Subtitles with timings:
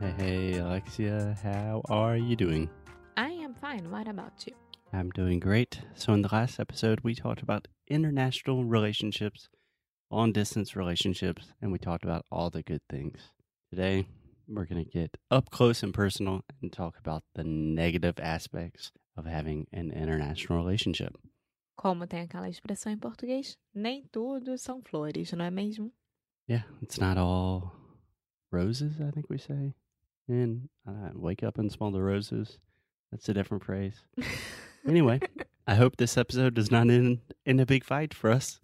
[0.00, 2.70] Hey, Alexia, how are you doing?
[3.16, 3.90] I am fine.
[3.90, 4.54] What about you?
[4.92, 5.80] I'm doing great.
[5.96, 9.48] So, in the last episode, we talked about international relationships,
[10.08, 13.32] long distance relationships, and we talked about all the good things.
[13.70, 14.06] Today,
[14.46, 19.26] we're going to get up close and personal and talk about the negative aspects of
[19.26, 21.16] having an international relationship.
[21.76, 25.92] Como tem aquela expressão em português, nem tudo são flores, não é mesmo?
[26.48, 27.72] Yeah, it's not all
[28.52, 29.74] roses, I think we say.
[30.28, 32.58] And uh, wake up and smell the roses.
[33.10, 33.94] That's a different phrase.
[34.86, 35.20] Anyway,
[35.66, 38.60] I hope this episode does not end in a big fight for us.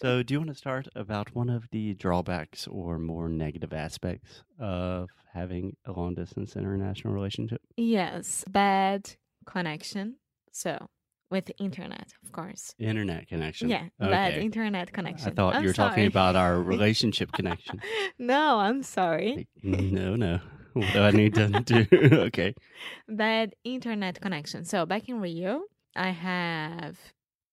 [0.00, 4.42] So, do you want to start about one of the drawbacks or more negative aspects
[4.58, 7.62] of having a long distance international relationship?
[7.76, 9.12] yes, bad
[9.46, 10.16] connection.
[10.50, 10.88] So,
[11.30, 12.74] with internet, of course.
[12.78, 13.68] Internet connection.
[13.68, 15.28] Yeah, bad internet connection.
[15.28, 17.80] I thought I'm you were talking about our relationship connection.
[18.18, 19.48] no, I'm sorry.
[19.62, 20.40] No, no.
[20.72, 21.86] What do I need to do?
[22.28, 22.54] okay.
[23.08, 24.64] Bad internet connection.
[24.64, 25.62] So, back in Rio,
[25.96, 26.98] I have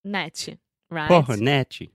[0.03, 0.47] net,
[0.89, 1.11] right?
[1.11, 1.91] Oh, Natchy.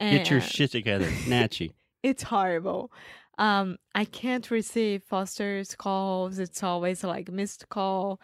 [0.00, 1.08] Get your And- shit together.
[1.28, 1.72] Natchy.
[2.02, 2.90] it's horrible.
[3.38, 6.38] Um, I can't receive Foster's calls.
[6.38, 8.20] It's always like missed call,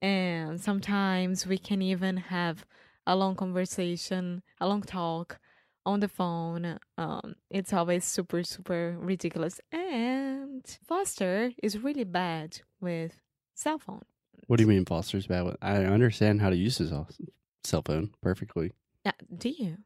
[0.00, 2.64] and sometimes we can even have
[3.06, 5.38] a long conversation, a long talk
[5.86, 6.78] on the phone.
[6.98, 9.60] Um, it's always super super ridiculous.
[9.72, 13.12] And Foster is really bad with
[13.54, 14.02] cell phone.
[14.46, 15.44] What do you mean Foster's bad?
[15.44, 18.72] with- I understand how to use his cell- phone perfectly.
[19.04, 19.78] Uh, do you?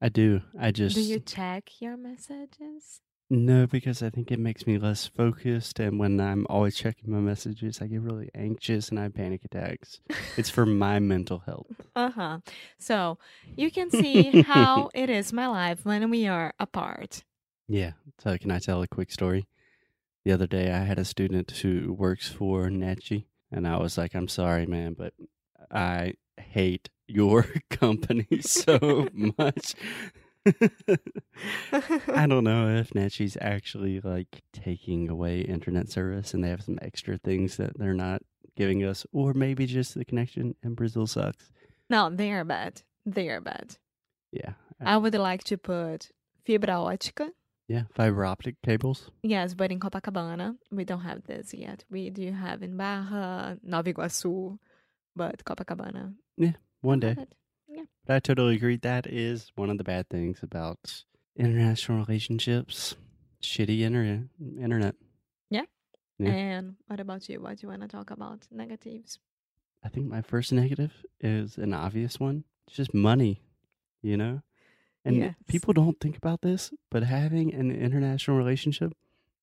[0.00, 0.40] I do.
[0.58, 3.00] I just Do you check your messages?
[3.30, 7.20] No because I think it makes me less focused, and when I'm always checking my
[7.20, 10.00] messages, I get really anxious and I have panic attacks.
[10.36, 11.66] It's for my mental health.
[11.94, 12.38] Uh huh.
[12.78, 13.18] So
[13.56, 17.22] you can see how it is my life when we are apart.
[17.68, 17.92] Yeah.
[18.18, 19.46] So can I tell a quick story?
[20.24, 24.14] The other day, I had a student who works for Natchi, and I was like,
[24.14, 25.14] "I'm sorry, man, but
[25.70, 29.08] I hate your company so
[29.38, 29.74] much."
[31.72, 36.78] I don't know if Natchy's actually like taking away internet service, and they have some
[36.80, 38.22] extra things that they're not
[38.56, 41.50] giving us, or maybe just the connection in Brazil sucks.
[41.88, 42.82] No, they are bad.
[43.04, 43.76] They are bad.
[44.32, 44.52] Yeah.
[44.80, 46.10] I would like to put
[46.46, 47.30] fibra ótica.
[47.68, 49.10] Yeah, fiber optic cables.
[49.22, 51.84] Yes, but in Copacabana, we don't have this yet.
[51.88, 54.58] We do have in Barra, Nova Iguaçu,
[55.14, 56.14] but Copacabana.
[56.36, 57.16] Yeah, one day.
[57.82, 57.88] It.
[58.06, 58.76] But I totally agree.
[58.76, 61.04] That is one of the bad things about
[61.36, 62.96] international relationships.
[63.42, 64.24] Shitty internet.
[64.60, 64.94] Internet.
[65.48, 66.26] Yeah.
[66.32, 67.40] And what about you?
[67.40, 68.46] What do you want to talk about?
[68.50, 69.18] Negatives.
[69.82, 72.44] I think my first negative is an obvious one.
[72.66, 73.40] It's just money,
[74.02, 74.42] you know?
[75.02, 75.34] And Yes.
[75.46, 78.92] people don't think about this, but having an international relationship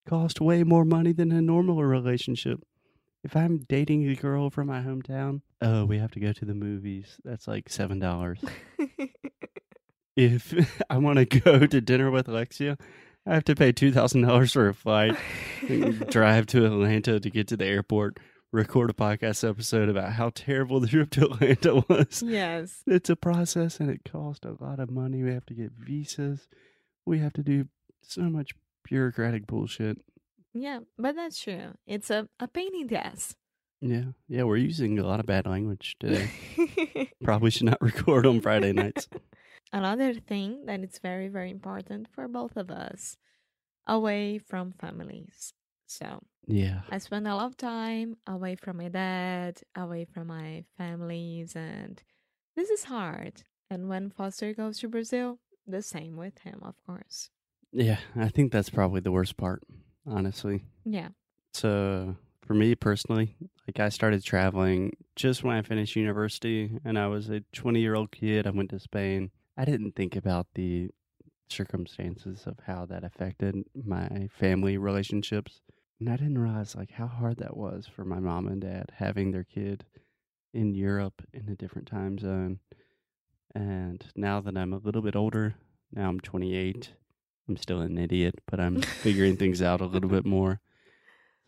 [0.05, 2.61] costs way more money than a normal relationship.
[3.23, 6.53] If I'm dating a girl from my hometown, oh, we have to go to the
[6.53, 7.17] movies.
[7.23, 8.49] That's like $7.
[10.15, 10.53] if
[10.89, 12.77] I want to go to dinner with Alexia,
[13.25, 15.17] I have to pay two thousand dollars for a flight,
[16.09, 18.19] drive to Atlanta to get to the airport,
[18.53, 22.23] record a podcast episode about how terrible the trip to Atlanta was.
[22.25, 22.83] yes.
[22.87, 25.23] It's a process and it costs a lot of money.
[25.23, 26.47] We have to get visas.
[27.05, 27.67] We have to do
[28.01, 28.51] so much
[28.85, 29.97] bureaucratic bullshit.
[30.59, 31.73] Yeah, but that's true.
[31.85, 33.35] It's a, a pain in the ass.
[33.81, 36.29] Yeah, yeah, we're using a lot of bad language today.
[37.23, 39.07] Probably should not record on Friday nights.
[39.73, 43.17] Another thing that is very, very important for both of us
[43.85, 45.53] away from families.
[45.85, 50.63] So Yeah, I spend a lot of time away from my dad, away from my
[50.77, 52.01] families, and
[52.55, 53.43] this is hard.
[53.69, 57.29] And when Foster goes to Brazil, the same with him, of course.
[57.71, 59.61] yeah, I think that's probably the worst part,
[60.07, 60.63] honestly.
[60.85, 61.09] Yeah.
[61.53, 62.15] So
[62.45, 63.35] for me personally,
[63.67, 67.95] like I started traveling just when I finished university and I was a 20 year
[67.95, 68.47] old kid.
[68.47, 69.31] I went to Spain.
[69.57, 70.89] I didn't think about the
[71.49, 75.61] circumstances of how that affected my family relationships.
[75.99, 79.31] And I didn't realize like how hard that was for my mom and dad having
[79.31, 79.85] their kid
[80.53, 82.59] in Europe in a different time zone.
[83.55, 85.55] And now that I'm a little bit older,
[85.91, 86.93] now I'm 28,
[87.47, 90.59] I'm still an idiot, but I'm figuring things out a little bit more.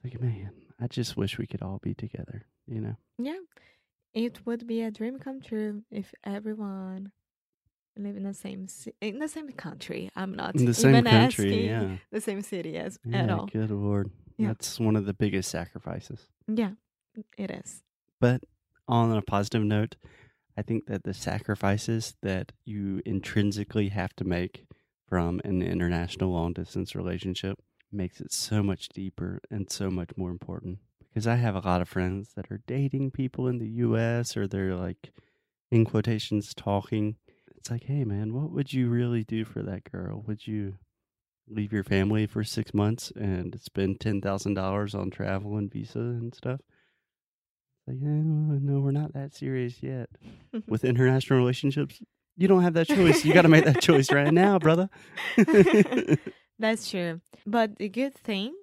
[0.03, 2.95] Like, man, I just wish we could all be together, you know?
[3.17, 3.37] Yeah.
[4.13, 7.11] It would be a dream come true if everyone
[7.97, 8.67] live in the same
[9.01, 10.09] in the same country.
[10.15, 11.97] I'm not In the same country, yeah.
[12.11, 13.47] the same city as Yeah, at all.
[13.47, 14.09] good lord.
[14.37, 14.47] Yeah.
[14.47, 16.27] That's one of the biggest sacrifices.
[16.47, 16.71] Yeah,
[17.37, 17.83] it is.
[18.21, 18.45] But
[18.87, 19.97] on a positive note,
[20.57, 24.65] I think that the sacrifices that you intrinsically have to make
[25.09, 27.57] from an international long distance relationship
[27.91, 30.77] makes it so much deeper and so much more important.
[31.09, 34.47] Because I have a lot of friends that are dating people in the US or
[34.47, 35.11] they're like,
[35.71, 37.15] in quotations, talking.
[37.57, 40.23] It's like, hey man, what would you really do for that girl?
[40.27, 40.75] Would you
[41.47, 46.59] leave your family for six months and spend $10,000 on travel and visa and stuff?
[47.87, 50.09] Like, eh, no, no, we're not that serious yet.
[50.67, 52.01] With international relationships,
[52.39, 53.25] you don't have that choice.
[53.25, 54.89] You got to make that choice right now, brother.
[56.59, 57.21] That's true.
[57.45, 58.55] But the good thing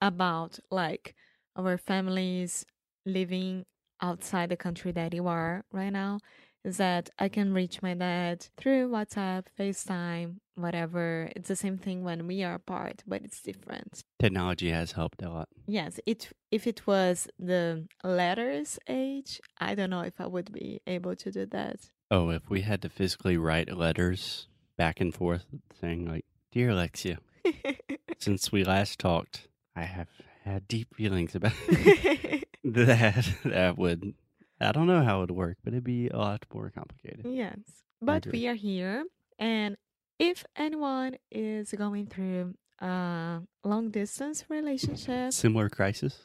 [0.00, 1.14] about like
[1.56, 2.64] our families
[3.04, 3.66] living
[4.00, 6.20] outside the country that you are right now
[6.64, 11.30] is that I can reach my dad through WhatsApp, FaceTime, whatever.
[11.34, 14.02] It's the same thing when we are apart, but it's different.
[14.18, 15.48] Technology has helped a lot.
[15.66, 20.80] Yes, it if it was the letters age, I don't know if I would be
[20.86, 21.90] able to do that.
[22.10, 24.46] Oh, if we had to physically write letters
[24.78, 25.44] back and forth
[25.80, 27.18] saying, like, Dear Alexia,
[28.18, 30.08] since we last talked, I have
[30.44, 31.52] had deep feelings about
[32.64, 33.28] that.
[33.44, 34.14] That would,
[34.60, 37.26] I don't know how it would work, but it'd be a lot more complicated.
[37.28, 37.58] Yes.
[38.00, 39.04] But we are here.
[39.38, 39.76] And
[40.18, 46.18] if anyone is going through a long distance relationship, Similar crisis,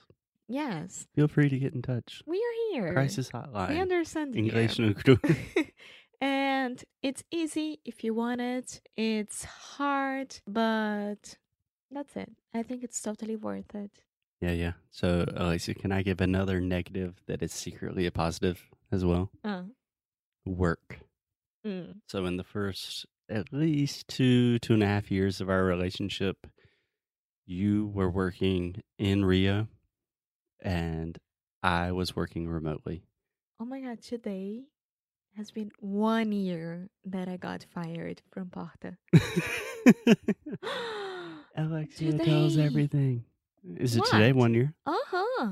[0.52, 2.22] yes, feel free to get in touch.
[2.26, 2.94] we are here.
[2.94, 3.80] Crisis We hotline.
[3.80, 4.36] understand.
[4.36, 4.94] English no
[6.22, 8.82] and it's easy if you want it.
[8.96, 11.38] It's hard, but
[11.90, 12.32] that's it.
[12.54, 13.92] I think it's totally worth it.
[14.40, 14.72] Yeah, yeah.
[14.90, 19.30] So, Alexia, can I give another negative that is secretly a positive as well?
[19.44, 19.64] Uh,
[20.46, 21.00] Work.
[21.66, 21.96] mm.
[22.08, 26.48] So, in the first at least two, two and a half years of our relationship,
[27.46, 29.68] you were working in Rio
[30.62, 31.18] and
[31.64, 33.04] I was working remotely.
[33.60, 34.64] Oh my god, today
[35.38, 38.98] has been one year that I got fired from Porta.
[41.56, 42.66] Alexia tells Today.
[42.66, 43.24] everything.
[43.78, 44.74] Is it today, one year?
[44.86, 45.50] Uh huh.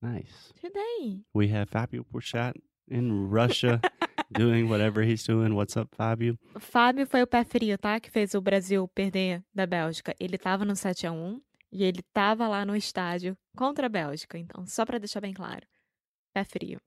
[0.00, 0.52] Nice.
[0.60, 1.20] Today.
[1.34, 2.54] We have Fabio Porchat
[2.88, 3.80] in Russia
[4.32, 5.54] doing whatever he's doing.
[5.54, 6.36] What's up, Fabio?
[6.58, 8.00] Fábio foi o pé frio, tá?
[8.00, 10.14] Que fez o Brasil perder da Bélgica.
[10.18, 11.40] Ele tava no 7x1
[11.74, 14.38] e ele tava lá no estádio contra a Bélgica.
[14.38, 15.66] Então, só pra deixar bem claro.
[16.32, 16.80] Pé frio.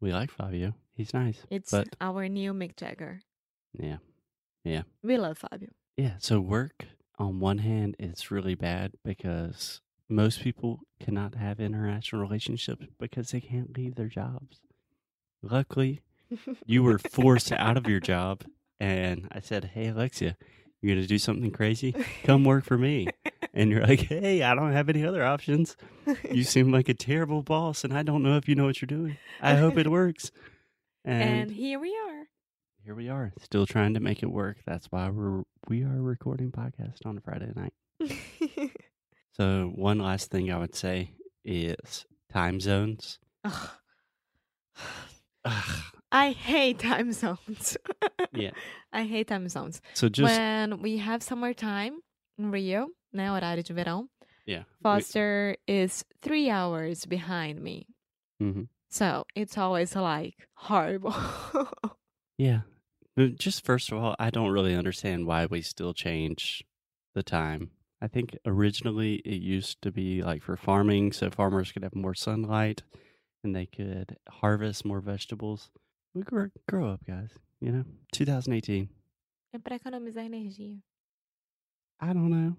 [0.00, 0.72] We like Fabio.
[0.96, 1.44] He's nice.
[1.50, 3.18] It's But- our new Mick Jagger.
[3.78, 3.98] Yeah.
[5.02, 5.70] We love Fábio.
[5.96, 6.16] Yeah.
[6.20, 6.86] So work
[7.18, 13.40] on one hand is really bad because most people cannot have international relationships because they
[13.40, 14.60] can't leave their jobs.
[15.42, 16.00] Luckily,
[16.66, 18.42] you were forced out of your job
[18.80, 20.36] and I said, Hey Alexia,
[20.80, 21.92] you're gonna do something crazy?
[22.24, 23.08] Come work for me.
[23.52, 25.76] And you're like, Hey, I don't have any other options.
[26.30, 28.86] You seem like a terrible boss and I don't know if you know what you're
[28.86, 29.16] doing.
[29.42, 30.30] I hope it works.
[31.04, 32.24] and And here we are.
[32.84, 34.58] here we are, still trying to make it work.
[34.66, 37.72] That's why we're we are recording podcast on Friday night.
[39.36, 41.10] So one last thing I would say
[41.44, 43.18] is time zones.
[43.42, 43.68] Ugh.
[45.44, 45.82] Ugh,
[46.12, 47.76] I hate time zones.
[48.32, 48.50] yeah.
[48.92, 49.80] I hate time zones.
[49.94, 51.98] So just When we have summertime
[52.38, 54.08] in Rio, né, horário de verão,
[54.46, 54.64] yeah.
[54.66, 57.86] we- Foster is three hours behind me.
[58.40, 58.68] mhm.
[58.90, 61.12] So it's always like horrible.
[62.38, 62.62] Yeah.
[63.16, 66.64] Just first of all, I don't really understand why we still change
[67.14, 67.70] the time.
[68.02, 72.14] I think originally it used to be like for farming, so farmers could have more
[72.14, 72.82] sunlight
[73.44, 75.70] and they could harvest more vegetables.
[76.12, 77.30] We grow, grow up, guys.
[77.60, 78.88] You know, 2018.
[79.54, 80.76] é pra economizar energia.
[82.00, 82.56] I don't know.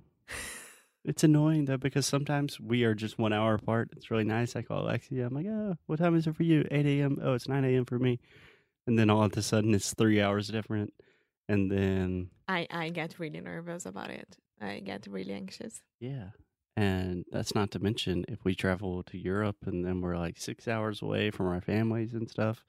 [1.08, 3.89] It's annoying though because sometimes we are just one hour apart.
[3.96, 4.55] It's really nice.
[4.55, 5.27] I call Alexia.
[5.27, 6.65] I'm like, oh, what time is it for you?
[6.72, 7.20] 8 a.m.
[7.22, 7.86] Oh, it's 9 a.m.
[7.86, 8.20] for me.
[8.88, 10.94] And then all of a sudden it's three hours different.
[11.48, 14.36] And then, I, I get really nervous about it.
[14.60, 15.82] I get really anxious.
[16.00, 16.29] yeah.
[16.77, 20.67] And that's not to mention if we travel to Europe and then we're like six
[20.67, 22.65] hours away from our families and stuff.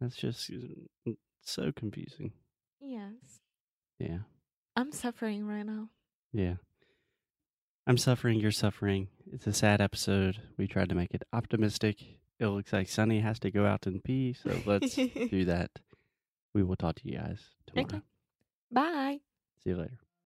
[0.00, 0.50] That's just
[1.08, 2.32] uh, so confusing.
[2.80, 3.40] Yes.
[3.98, 4.18] Yeah.
[4.74, 5.88] I'm suffering right now.
[6.34, 6.56] Yeah.
[7.86, 9.08] I'm suffering, you're suffering.
[9.32, 10.40] It's a sad episode.
[10.56, 12.02] We tried to make it optimistic.
[12.38, 14.94] It looks like Sunny has to go out and pee, so let's
[15.30, 15.70] do that.
[16.54, 17.86] We will talk to you guys tomorrow.
[17.86, 18.00] Okay.
[18.72, 19.20] Bye.
[19.62, 19.98] See you later.